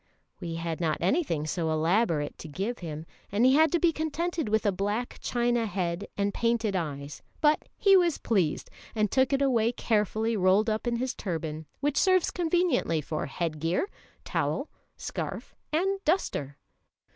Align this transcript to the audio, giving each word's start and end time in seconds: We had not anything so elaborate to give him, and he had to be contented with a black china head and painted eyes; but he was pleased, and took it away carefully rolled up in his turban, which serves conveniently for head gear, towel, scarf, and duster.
We 0.39 0.55
had 0.55 0.81
not 0.81 0.97
anything 0.99 1.45
so 1.45 1.69
elaborate 1.69 2.35
to 2.39 2.47
give 2.47 2.79
him, 2.79 3.05
and 3.31 3.45
he 3.45 3.53
had 3.53 3.71
to 3.71 3.79
be 3.79 3.91
contented 3.93 4.49
with 4.49 4.65
a 4.65 4.71
black 4.71 5.19
china 5.21 5.67
head 5.67 6.07
and 6.17 6.33
painted 6.33 6.75
eyes; 6.75 7.21
but 7.39 7.69
he 7.77 7.95
was 7.95 8.17
pleased, 8.17 8.71
and 8.95 9.11
took 9.11 9.31
it 9.31 9.43
away 9.43 9.71
carefully 9.71 10.35
rolled 10.35 10.71
up 10.71 10.87
in 10.87 10.95
his 10.95 11.13
turban, 11.13 11.67
which 11.81 11.97
serves 11.97 12.31
conveniently 12.31 12.99
for 12.99 13.27
head 13.27 13.59
gear, 13.59 13.87
towel, 14.25 14.71
scarf, 14.97 15.53
and 15.71 16.03
duster. 16.03 16.57